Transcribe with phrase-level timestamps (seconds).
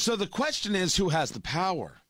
[0.00, 2.00] So the question is who has the power?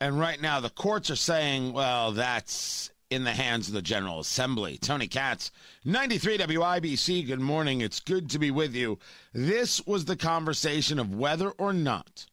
[0.00, 4.20] And right now, the courts are saying, well, that's in the hands of the General
[4.20, 4.78] Assembly.
[4.78, 5.50] Tony Katz,
[5.84, 7.82] 93 WIBC, good morning.
[7.82, 8.98] It's good to be with you.
[9.34, 12.24] This was the conversation of whether or not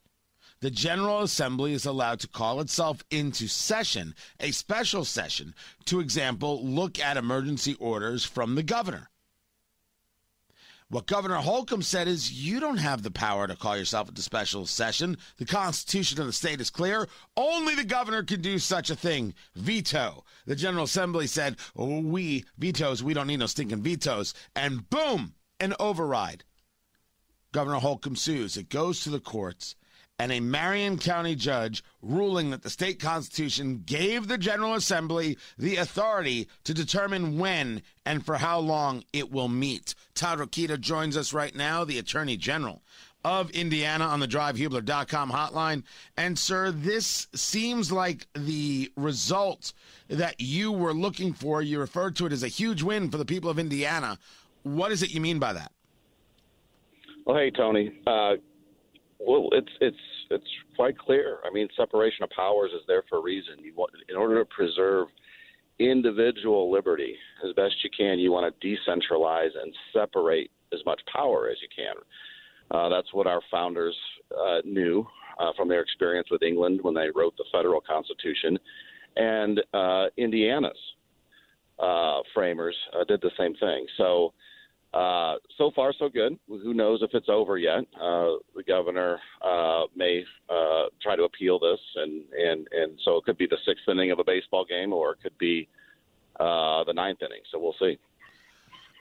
[0.61, 5.53] the General Assembly is allowed to call itself into session, a special session,
[5.83, 9.09] to example, look at emergency orders from the governor.
[10.91, 14.65] What Governor Holcomb said is you don't have the power to call yourself into special
[14.65, 15.17] session.
[15.37, 17.07] The Constitution of the state is clear.
[17.37, 19.35] Only the governor can do such a thing.
[19.55, 20.25] Veto.
[20.47, 24.33] The General Assembly said, oh, we vetoes, we don't need no stinking vetoes.
[24.55, 26.43] And boom, an override.
[27.51, 28.57] Governor Holcomb sues.
[28.57, 29.75] It goes to the courts
[30.19, 35.77] and a Marion County judge ruling that the state constitution gave the General Assembly the
[35.77, 39.95] authority to determine when and for how long it will meet.
[40.13, 42.81] Todd Rokita joins us right now, the Attorney General
[43.25, 45.83] of Indiana on the drivehubler.com hotline.
[46.15, 49.73] And, sir, this seems like the result
[50.07, 51.61] that you were looking for.
[51.61, 54.17] You referred to it as a huge win for the people of Indiana.
[54.63, 55.71] What is it you mean by that?
[57.25, 57.91] Well, hey, Tony.
[58.07, 58.35] Uh,
[59.19, 59.97] well, it's it's
[60.31, 61.39] it's quite clear.
[61.45, 63.55] I mean, separation of powers is there for a reason.
[63.59, 65.07] You want, in order to preserve
[65.79, 71.49] individual liberty as best you can, you want to decentralize and separate as much power
[71.49, 71.95] as you can.
[72.71, 73.95] Uh, that's what our founders
[74.37, 75.05] uh, knew
[75.39, 78.57] uh, from their experience with England when they wrote the federal constitution,
[79.15, 80.77] and uh, Indiana's
[81.79, 83.85] uh, framers uh, did the same thing.
[83.97, 84.33] So
[84.93, 86.37] uh, so far, so good.
[86.47, 87.81] Who knows if it's over yet?
[87.95, 93.23] Uh, the governor uh, may uh, try to appeal this, and, and, and so it
[93.23, 95.67] could be the sixth inning of a baseball game, or it could be
[96.39, 97.41] uh, the ninth inning.
[97.51, 97.99] So we'll see.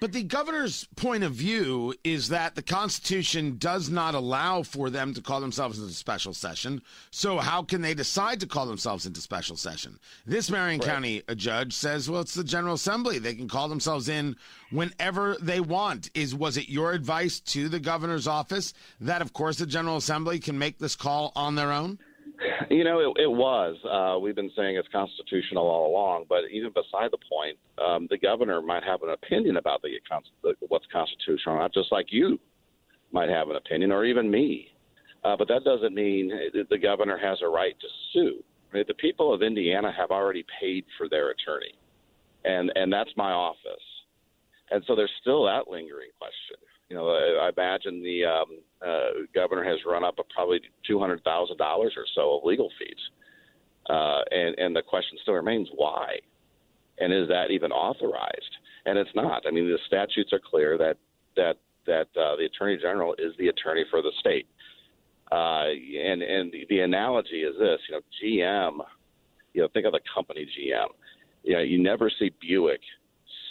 [0.01, 5.13] But the governor's point of view is that the Constitution does not allow for them
[5.15, 6.83] to call themselves into special session.
[7.11, 9.99] So how can they decide to call themselves into special session?
[10.25, 10.79] This Marion.
[10.81, 13.19] County uh, judge says, well, it's the General Assembly.
[13.19, 14.37] They can call themselves in
[14.71, 16.11] whenever they want.
[16.15, 20.39] Is was it your advice to the governor's office that, of course, the General Assembly
[20.39, 21.99] can make this call on their own?
[22.71, 23.77] You know, it, it was.
[23.85, 28.19] Uh, we've been saying it's constitutional all along, but even beside the point, um, the
[28.19, 29.91] governor might have an opinion about the,
[30.43, 32.39] the what's constitutional, not just like you
[33.13, 34.69] might have an opinion, or even me.
[35.25, 36.31] Uh, but that doesn't mean
[36.71, 38.45] the governor has a right to sue.
[38.73, 38.87] Right?
[38.87, 41.75] The people of Indiana have already paid for their attorney,
[42.45, 43.83] and and that's my office.
[44.71, 46.68] And so there's still that lingering question.
[46.89, 50.99] You know, I, I imagine the um, uh, governor has run up a probably two
[50.99, 52.97] hundred thousand dollars or so of legal fees,
[53.91, 56.17] uh, and and the question still remains why,
[56.99, 58.57] and is that even authorized?
[58.87, 59.43] And it's not.
[59.47, 60.97] I mean, the statutes are clear that
[61.37, 61.57] that
[61.87, 64.47] that uh, the attorney general is the attorney for the state.
[65.31, 68.79] Uh, and and the, analogy is this: you know, GM.
[69.53, 70.89] You know, think of the company GM.
[71.43, 72.81] You know, you never see Buick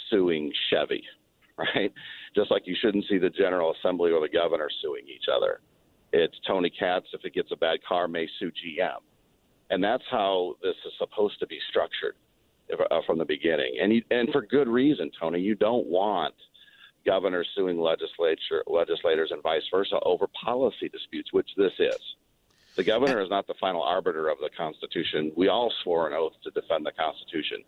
[0.09, 1.03] suing Chevy,
[1.75, 1.91] right?
[2.35, 5.59] just like you shouldn't see the General Assembly or the governor suing each other.
[6.13, 8.99] It's Tony Katz, if it gets a bad car, may sue GM.
[9.69, 12.15] And that's how this is supposed to be structured
[12.71, 13.77] uh, from the beginning.
[13.81, 15.39] And, you, and for good reason, Tony.
[15.39, 16.35] You don't want
[17.05, 21.99] governors suing legislature, legislators and vice versa over policy disputes, which this is.
[22.75, 25.31] The governor is not the final arbiter of the Constitution.
[25.35, 27.63] We all swore an oath to defend the Constitution.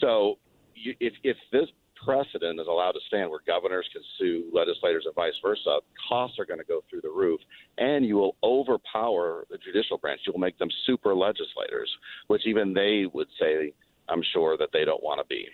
[0.00, 0.38] So
[0.74, 1.68] you, if, if this
[2.04, 6.44] precedent is allowed to stand where governors can sue legislators and vice versa, costs are
[6.44, 7.40] going to go through the roof,
[7.78, 10.20] and you will overpower the judicial branch.
[10.26, 11.90] You will make them super legislators,
[12.28, 13.72] which even they would say,
[14.08, 15.46] I'm sure, that they don't want to be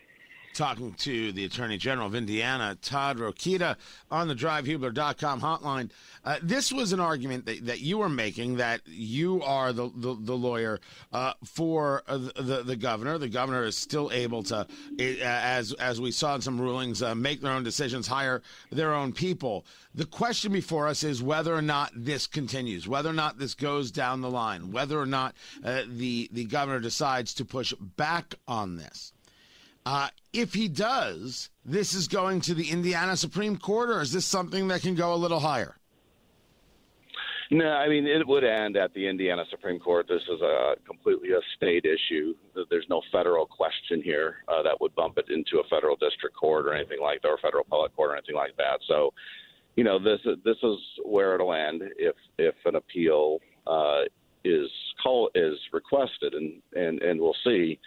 [0.54, 3.76] talking to the Attorney General of Indiana, Todd Rokita,
[4.10, 5.90] on the drivehubler.com hotline.
[6.24, 10.16] Uh, this was an argument that, that you were making that you are the, the,
[10.20, 10.80] the lawyer
[11.12, 13.16] uh, for uh, the, the governor.
[13.18, 14.66] The governor is still able to, uh,
[15.22, 19.12] as, as we saw in some rulings, uh, make their own decisions, hire their own
[19.12, 19.64] people.
[19.94, 23.90] The question before us is whether or not this continues, whether or not this goes
[23.90, 29.12] down the line, whether or not the, the governor decides to push back on this.
[29.86, 34.26] Uh, if he does, this is going to the Indiana Supreme Court, or is this
[34.26, 35.76] something that can go a little higher?
[37.52, 40.06] No, I mean it would end at the Indiana Supreme Court.
[40.08, 42.34] This is a completely a state issue.
[42.70, 46.66] There's no federal question here uh, that would bump it into a federal district court
[46.66, 48.78] or anything like that, or federal appellate court or anything like that.
[48.86, 49.12] So,
[49.74, 54.02] you know, this this is where it'll end if if an appeal uh,
[54.44, 54.70] is
[55.02, 57.80] call is requested, and and and we'll see.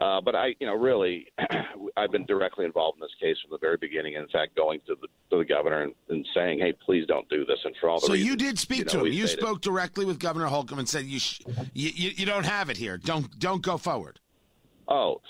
[0.00, 1.26] Uh, but I, you know, really,
[1.96, 4.14] I've been directly involved in this case from the very beginning.
[4.14, 7.44] In fact, going to the to the governor and, and saying, "Hey, please don't do
[7.44, 9.12] this." And for all the so reasons, you did speak you know, to him.
[9.12, 9.42] You stated.
[9.42, 11.40] spoke directly with Governor Holcomb and said, "You, sh-
[11.74, 12.96] you, you, you don't have it here.
[12.96, 14.20] Don't, don't go forward."
[14.88, 15.20] Oh,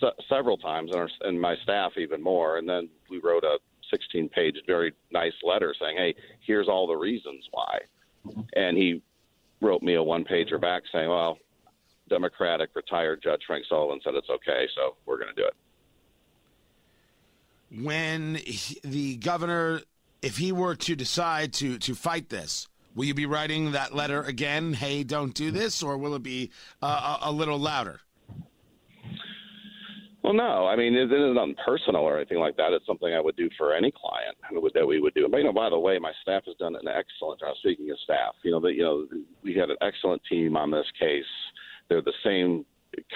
[0.00, 2.58] se- several times, and, our, and my staff even more.
[2.58, 3.58] And then we wrote a
[3.92, 6.14] 16-page, very nice letter saying, "Hey,
[6.46, 7.80] here's all the reasons why."
[8.54, 9.02] And he
[9.60, 11.38] wrote me a one-pager back saying, "Well,
[12.12, 15.54] Democratic retired Judge Frank Sullivan said it's okay, so we're going to do it."
[17.80, 19.80] when he- the governor,
[20.20, 24.22] if he were to decide to to fight this, will you be writing that letter
[24.22, 24.74] again?
[24.74, 26.50] Hey, don't do this, or will it be
[26.82, 28.00] uh, a, a little louder?
[30.22, 32.72] Well, no, I mean it isn't nothing personal or anything like that.
[32.72, 34.36] It's something I would do for any client
[34.74, 35.28] that we would do.
[35.28, 37.56] But you know, by the way, my staff has done an excellent job.
[37.58, 39.06] Speaking of staff, you know, that you know,
[39.42, 41.24] we had an excellent team on this case.
[41.92, 42.64] They're the same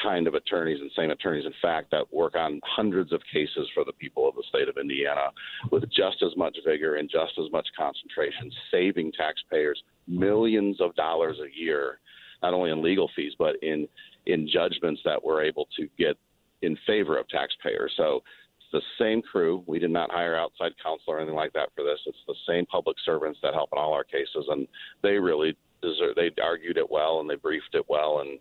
[0.02, 3.86] kind of attorneys and same attorneys, in fact, that work on hundreds of cases for
[3.86, 5.30] the people of the state of Indiana
[5.72, 11.38] with just as much vigor and just as much concentration, saving taxpayers millions of dollars
[11.40, 12.00] a year,
[12.42, 13.88] not only in legal fees but in
[14.26, 16.18] in judgments that we're able to get
[16.60, 17.94] in favor of taxpayers.
[17.96, 18.22] So
[18.58, 19.64] it's the same crew.
[19.66, 22.00] We did not hire outside counsel or anything like that for this.
[22.04, 24.68] It's the same public servants that help in all our cases, and
[25.02, 25.56] they really
[25.90, 26.16] deserve.
[26.16, 28.38] They argued it well and they briefed it well, and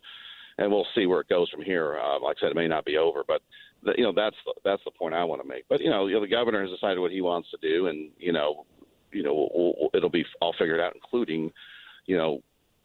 [0.57, 1.99] and we'll see where it goes from here.
[1.99, 3.41] Uh, like I said, it may not be over, but
[3.83, 5.65] the, you know that's the, that's the point I want to make.
[5.69, 8.11] But you know, you know, the governor has decided what he wants to do, and
[8.17, 8.65] you know,
[9.11, 11.51] you know, we'll, we'll, it'll be all figured out, including
[12.05, 12.41] you know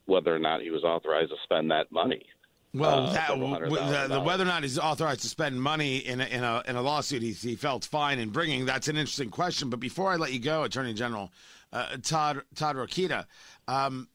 [0.07, 2.25] whether or not he was authorized to spend that money.
[2.73, 5.61] Well, Uh, that, several w- hundred the, the whether or not he's authorized to spend
[5.61, 8.87] money in a, in a in a lawsuit he, he felt fine in bringing that's
[8.89, 9.71] an interesting question.
[9.71, 11.33] But before I let you go, Attorney General
[11.73, 13.27] uh, Todd Todd Rokita,
[13.67, 14.09] um,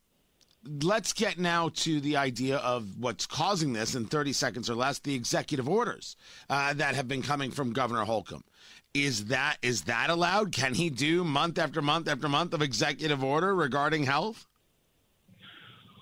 [0.66, 5.00] let's get now to the idea of what's causing this in 30 seconds or less
[5.00, 6.16] the executive orders
[6.50, 8.44] uh, that have been coming from Governor Holcomb.
[8.94, 10.54] Is that is that allowed?
[10.54, 14.48] Can he do month after month after month of executive order regarding health?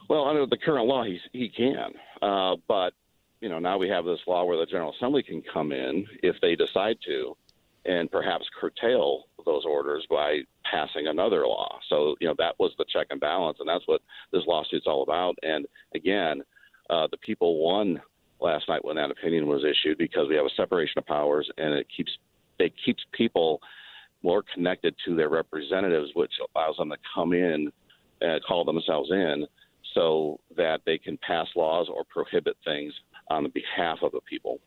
[0.09, 1.93] Well, under the current law, he's, he can.
[2.21, 2.93] Uh, but,
[3.41, 6.35] you know, now we have this law where the General Assembly can come in if
[6.41, 7.35] they decide to
[7.85, 10.39] and perhaps curtail those orders by
[10.69, 11.79] passing another law.
[11.89, 14.01] So, you know, that was the check and balance, and that's what
[14.31, 15.35] this lawsuit's all about.
[15.43, 16.41] And again,
[16.89, 18.01] uh, the people won
[18.39, 21.73] last night when that opinion was issued because we have a separation of powers, and
[21.73, 22.11] it keeps
[22.59, 23.59] it keeps people
[24.21, 27.71] more connected to their representatives, which allows them to come in
[28.21, 29.45] and call themselves in
[29.93, 32.93] so that they can pass laws or prohibit things
[33.29, 34.59] on behalf of the people.